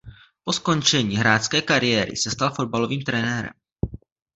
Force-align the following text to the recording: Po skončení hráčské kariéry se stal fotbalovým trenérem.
Po 0.43 0.53
skončení 0.53 1.17
hráčské 1.17 1.61
kariéry 1.61 2.15
se 2.15 2.31
stal 2.31 2.51
fotbalovým 2.51 3.01
trenérem. 3.03 3.53